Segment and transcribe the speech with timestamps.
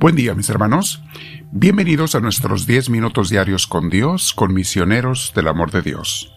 [0.00, 1.02] Buen día mis hermanos,
[1.52, 6.32] bienvenidos a nuestros 10 minutos diarios con Dios, con misioneros del amor de Dios.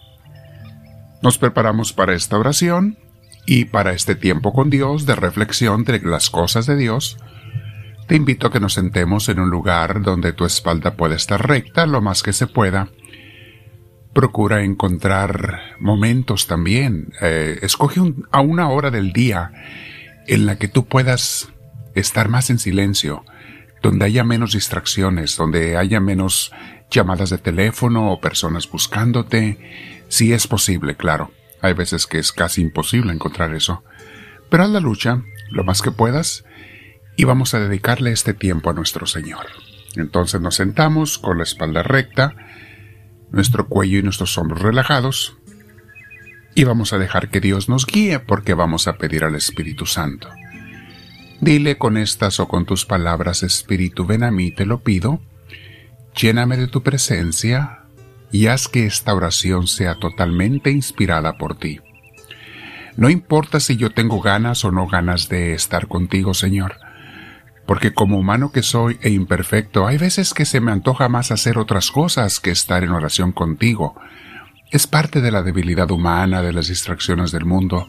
[1.22, 2.98] Nos preparamos para esta oración
[3.46, 7.16] y para este tiempo con Dios de reflexión de las cosas de Dios.
[8.06, 11.86] Te invito a que nos sentemos en un lugar donde tu espalda pueda estar recta
[11.86, 12.90] lo más que se pueda.
[14.12, 17.14] Procura encontrar momentos también.
[17.22, 19.52] Eh, escoge a una hora del día
[20.26, 21.48] en la que tú puedas
[21.94, 23.24] estar más en silencio
[23.84, 26.52] donde haya menos distracciones, donde haya menos
[26.90, 29.58] llamadas de teléfono o personas buscándote,
[30.08, 31.32] si es posible, claro.
[31.60, 33.84] Hay veces que es casi imposible encontrar eso.
[34.48, 36.46] Pero haz la lucha lo más que puedas
[37.14, 39.48] y vamos a dedicarle este tiempo a nuestro Señor.
[39.96, 42.34] Entonces nos sentamos con la espalda recta,
[43.32, 45.36] nuestro cuello y nuestros hombros relajados
[46.54, 50.30] y vamos a dejar que Dios nos guíe porque vamos a pedir al Espíritu Santo.
[51.44, 55.20] Dile con estas o con tus palabras, Espíritu, ven a mí, te lo pido,
[56.16, 57.82] lléname de tu presencia
[58.32, 61.80] y haz que esta oración sea totalmente inspirada por ti.
[62.96, 66.76] No importa si yo tengo ganas o no ganas de estar contigo, Señor,
[67.66, 71.58] porque como humano que soy e imperfecto, hay veces que se me antoja más hacer
[71.58, 74.00] otras cosas que estar en oración contigo.
[74.70, 77.86] Es parte de la debilidad humana, de las distracciones del mundo,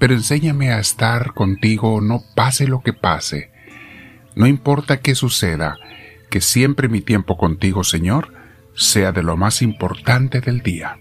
[0.00, 3.52] pero enséñame a estar contigo no pase lo que pase.
[4.34, 5.76] No importa qué suceda,
[6.30, 8.32] que siempre mi tiempo contigo, Señor,
[8.74, 10.96] sea de lo más importante del día.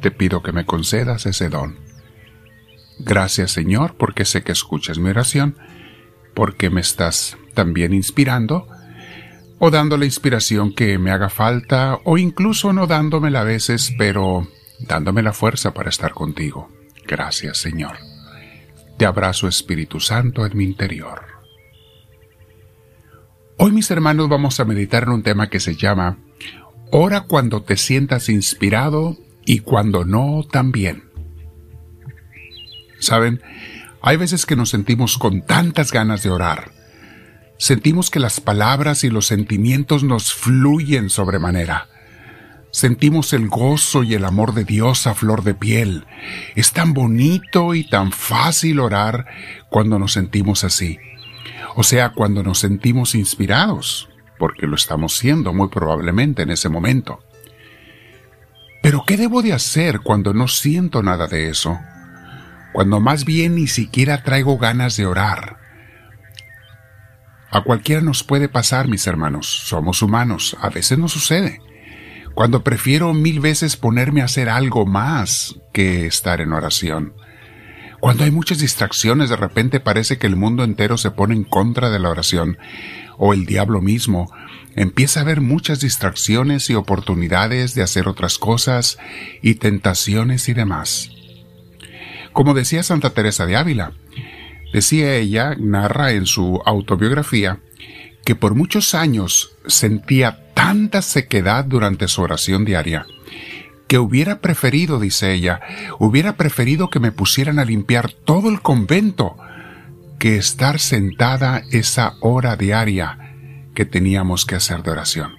[0.00, 1.80] Te pido que me concedas ese don.
[3.00, 5.56] Gracias, Señor, porque sé que escuchas mi oración,
[6.32, 8.68] porque me estás también inspirando,
[9.58, 14.46] o dando la inspiración que me haga falta, o incluso no dándomela a veces, pero
[14.78, 16.70] dándome la fuerza para estar contigo.
[17.06, 18.09] Gracias, Señor.
[19.00, 21.22] Te abrazo Espíritu Santo en mi interior.
[23.56, 26.18] Hoy mis hermanos vamos a meditar en un tema que se llama
[26.92, 29.16] Ora cuando te sientas inspirado
[29.46, 31.04] y cuando no también.
[32.98, 33.40] Saben,
[34.02, 36.70] hay veces que nos sentimos con tantas ganas de orar.
[37.56, 41.88] Sentimos que las palabras y los sentimientos nos fluyen sobremanera.
[42.72, 46.06] Sentimos el gozo y el amor de Dios a flor de piel.
[46.54, 49.26] Es tan bonito y tan fácil orar
[49.68, 50.98] cuando nos sentimos así.
[51.74, 57.20] O sea, cuando nos sentimos inspirados, porque lo estamos siendo muy probablemente en ese momento.
[58.82, 61.78] Pero ¿qué debo de hacer cuando no siento nada de eso?
[62.72, 65.58] Cuando más bien ni siquiera traigo ganas de orar.
[67.50, 69.64] A cualquiera nos puede pasar, mis hermanos.
[69.66, 70.56] Somos humanos.
[70.60, 71.60] A veces nos sucede
[72.34, 77.14] cuando prefiero mil veces ponerme a hacer algo más que estar en oración.
[78.00, 81.90] Cuando hay muchas distracciones, de repente parece que el mundo entero se pone en contra
[81.90, 82.56] de la oración,
[83.18, 84.32] o el diablo mismo.
[84.74, 88.98] Empieza a haber muchas distracciones y oportunidades de hacer otras cosas,
[89.42, 91.10] y tentaciones y demás.
[92.32, 93.92] Como decía Santa Teresa de Ávila,
[94.72, 97.60] decía ella, narra en su autobiografía,
[98.24, 103.06] que por muchos años sentía tanta sequedad durante su oración diaria,
[103.88, 105.58] que hubiera preferido, dice ella,
[105.98, 109.38] hubiera preferido que me pusieran a limpiar todo el convento
[110.18, 113.36] que estar sentada esa hora diaria
[113.74, 115.32] que teníamos que hacer de oración.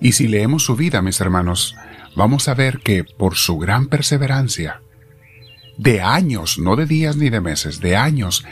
[0.00, 1.74] Y si leemos su vida, mis hermanos,
[2.14, 4.80] vamos a ver que por su gran perseverancia,
[5.76, 8.44] de años, no de días ni de meses, de años,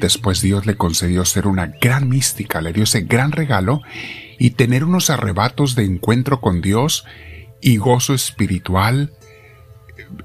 [0.00, 3.82] Después Dios le concedió ser una gran mística, le dio ese gran regalo
[4.38, 7.04] y tener unos arrebatos de encuentro con Dios
[7.60, 9.12] y gozo espiritual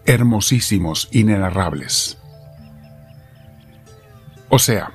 [0.05, 2.17] hermosísimos, inenarrables.
[4.49, 4.91] O sea,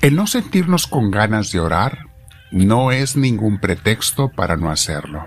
[0.00, 2.06] el no sentirnos con ganas de orar
[2.50, 5.26] no es ningún pretexto para no hacerlo.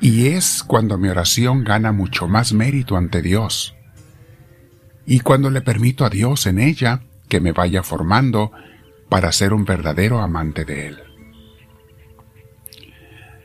[0.00, 3.74] Y es cuando mi oración gana mucho más mérito ante Dios.
[5.04, 8.52] Y cuando le permito a Dios en ella que me vaya formando
[9.08, 10.98] para ser un verdadero amante de Él.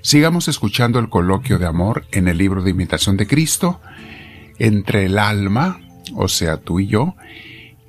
[0.02, 3.82] Sigamos escuchando el coloquio de amor en el libro de imitación de Cristo
[4.58, 5.80] entre el alma,
[6.16, 7.16] o sea, tú y yo,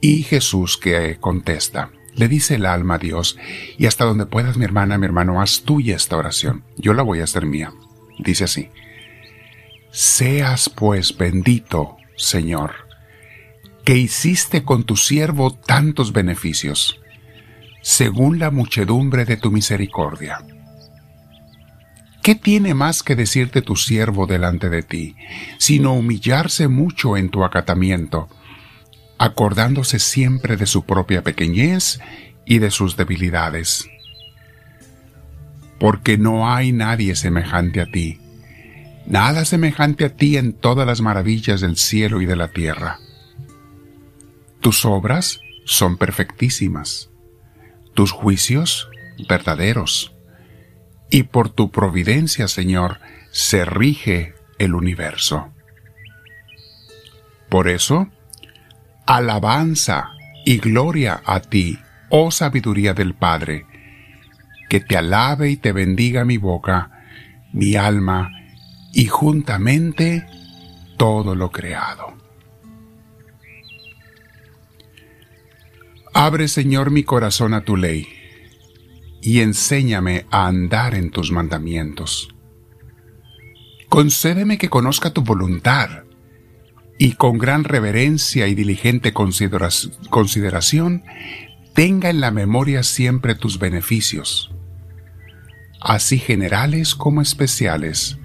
[0.00, 1.90] y Jesús que contesta.
[2.14, 3.38] Le dice el alma a Dios,
[3.78, 6.64] y hasta donde puedas, mi hermana, mi hermano, haz tuya esta oración.
[6.76, 7.72] Yo la voy a hacer mía.
[8.18, 8.68] Dice así.
[9.90, 12.72] Seas pues bendito, Señor,
[13.84, 17.00] que hiciste con tu siervo tantos beneficios,
[17.82, 20.38] según la muchedumbre de tu misericordia.
[22.22, 25.16] ¿Qué tiene más que decirte tu siervo delante de ti,
[25.58, 28.28] sino humillarse mucho en tu acatamiento,
[29.18, 32.00] acordándose siempre de su propia pequeñez
[32.44, 33.88] y de sus debilidades.
[35.78, 38.20] Porque no hay nadie semejante a ti,
[39.06, 42.98] nada semejante a ti en todas las maravillas del cielo y de la tierra.
[44.62, 47.10] Tus obras son perfectísimas,
[47.94, 48.88] tus juicios
[49.28, 50.14] verdaderos,
[51.10, 53.00] y por tu providencia, Señor,
[53.32, 55.52] se rige el universo.
[57.48, 58.08] Por eso,
[59.04, 60.10] alabanza
[60.44, 63.66] y gloria a ti, oh sabiduría del Padre,
[64.68, 67.02] que te alabe y te bendiga mi boca,
[67.52, 68.30] mi alma
[68.92, 70.24] y juntamente
[70.96, 72.21] todo lo creado.
[76.14, 78.06] Abre, Señor, mi corazón a tu ley,
[79.22, 82.28] y enséñame a andar en tus mandamientos.
[83.88, 86.04] Concédeme que conozca tu voluntad,
[86.98, 91.02] y con gran reverencia y diligente consideración
[91.74, 94.52] tenga en la memoria siempre tus beneficios,
[95.80, 98.18] así generales como especiales,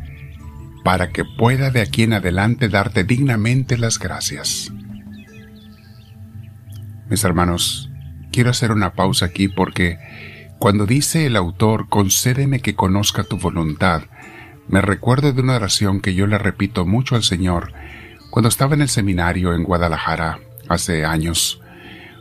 [0.83, 4.73] para que pueda de aquí en adelante darte dignamente las gracias.
[7.09, 7.89] Mis hermanos,
[8.31, 9.97] quiero hacer una pausa aquí porque
[10.59, 14.03] cuando dice el autor, concédeme que conozca tu voluntad,
[14.67, 17.71] me recuerdo de una oración que yo le repito mucho al Señor
[18.29, 21.61] cuando estaba en el seminario en Guadalajara hace años.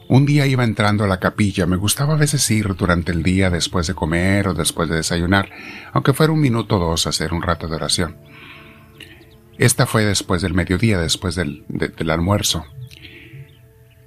[0.09, 3.51] Un día iba entrando a la capilla, me gustaba a veces ir durante el día
[3.51, 5.51] después de comer o después de desayunar,
[5.93, 8.17] aunque fuera un minuto o dos hacer un rato de oración.
[9.59, 12.65] Esta fue después del mediodía, después del, del almuerzo.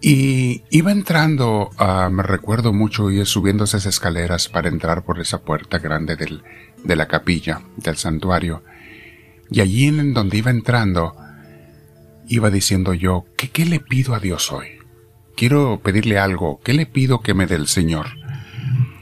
[0.01, 5.41] Y iba entrando, uh, me recuerdo mucho, ir subiendo esas escaleras para entrar por esa
[5.41, 6.41] puerta grande del,
[6.83, 8.63] de la capilla, del santuario.
[9.51, 11.15] Y allí en donde iba entrando,
[12.27, 14.67] iba diciendo yo, ¿qué, qué le pido a Dios hoy?
[15.35, 18.07] Quiero pedirle algo, ¿qué le pido que me dé el Señor?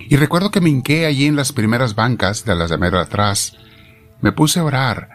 [0.09, 3.55] Y recuerdo que me hinqué allí en las primeras bancas de las de medio atrás,
[4.21, 5.09] me puse a orar,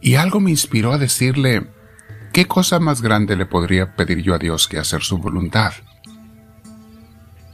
[0.00, 1.66] y algo me inspiró a decirle,
[2.34, 5.72] ¿Qué cosa más grande le podría pedir yo a Dios que hacer su voluntad?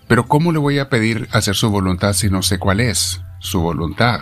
[0.08, 3.60] Pero ¿cómo le voy a pedir hacer su voluntad si no sé cuál es su
[3.60, 4.20] voluntad?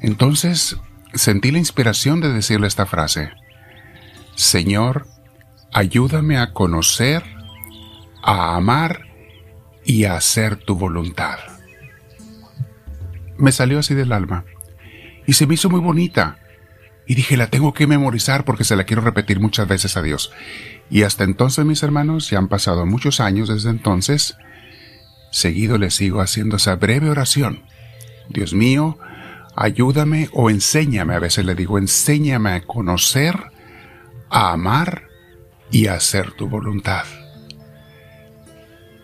[0.00, 0.78] Entonces
[1.12, 3.30] sentí la inspiración de decirle esta frase.
[4.34, 5.06] Señor,
[5.74, 7.22] ayúdame a conocer,
[8.22, 9.02] a amar
[9.84, 11.36] y a hacer tu voluntad.
[13.36, 14.46] Me salió así del alma
[15.26, 16.38] y se me hizo muy bonita
[17.08, 20.30] y dije, la tengo que memorizar porque se la quiero repetir muchas veces a Dios.
[20.90, 24.36] Y hasta entonces, mis hermanos, ya han pasado muchos años desde entonces,
[25.32, 27.64] seguido le sigo haciendo esa breve oración.
[28.28, 28.98] Dios mío,
[29.56, 33.36] ayúdame o enséñame, a veces le digo, enséñame a conocer,
[34.28, 35.04] a amar
[35.70, 37.06] y a hacer tu voluntad.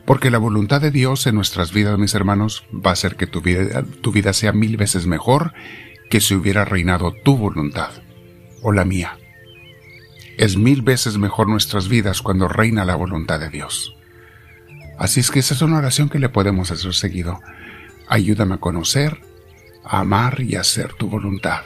[0.05, 3.41] Porque la voluntad de Dios en nuestras vidas, mis hermanos, va a hacer que tu
[3.41, 5.55] vida, tu vida sea mil veces mejor
[6.15, 7.91] que si hubiera reinado tu voluntad
[8.63, 9.19] o la mía.
[10.39, 13.97] Es mil veces mejor nuestras vidas cuando reina la voluntad de Dios.
[14.97, 17.41] Así es que esa es una oración que le podemos hacer seguido.
[18.07, 19.23] Ayúdame a conocer,
[19.85, 21.63] a amar y hacer tu voluntad.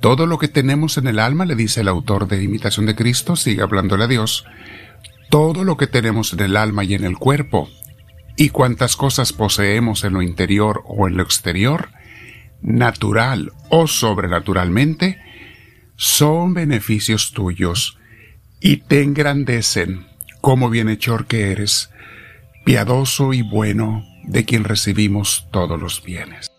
[0.00, 3.36] Todo lo que tenemos en el alma, le dice el autor de Imitación de Cristo,
[3.36, 4.46] sigue hablándole a Dios,
[5.30, 7.68] todo lo que tenemos en el alma y en el cuerpo,
[8.36, 11.90] y cuantas cosas poseemos en lo interior o en lo exterior,
[12.62, 15.20] natural o sobrenaturalmente,
[15.96, 17.98] son beneficios tuyos
[18.60, 20.06] y te engrandecen
[20.40, 21.90] como bienhechor que eres,
[22.64, 26.50] piadoso y bueno, de quien recibimos todos los bienes.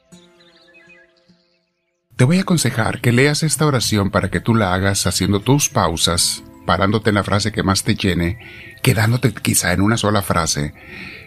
[2.16, 5.70] Te voy a aconsejar que leas esta oración para que tú la hagas haciendo tus
[5.70, 8.40] pausas, parándote en la frase que más te llene,
[8.84, 10.74] quedándote quizá en una sola frase.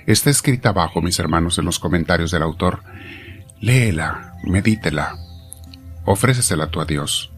[0.07, 2.83] Está escrita abajo, mis hermanos, en los comentarios del autor.
[3.61, 5.17] Léela, medítela,
[6.05, 7.33] ofrécesela tú a Dios.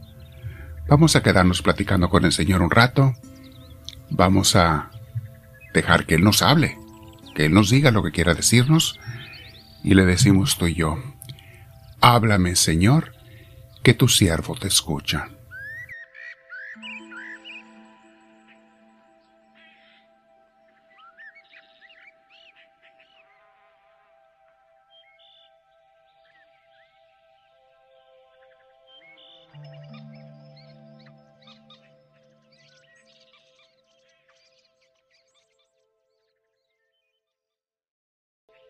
[0.89, 3.15] Vamos a quedarnos platicando con el Señor un rato.
[4.11, 4.91] Vamos a
[5.75, 6.79] dejar que Él nos hable,
[7.35, 8.99] que Él nos diga lo que quiera decirnos.
[9.85, 10.99] Y le decimos tú y yo,
[12.01, 13.15] háblame Señor,
[13.83, 15.29] que tu siervo te escucha.